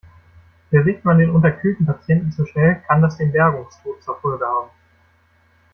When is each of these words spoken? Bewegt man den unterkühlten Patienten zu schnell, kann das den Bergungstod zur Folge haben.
Bewegt 0.71 1.05
man 1.05 1.19
den 1.19 1.29
unterkühlten 1.29 1.85
Patienten 1.85 2.31
zu 2.31 2.43
schnell, 2.47 2.81
kann 2.87 3.03
das 3.03 3.17
den 3.17 3.31
Bergungstod 3.31 4.01
zur 4.01 4.19
Folge 4.19 4.43
haben. 4.47 4.71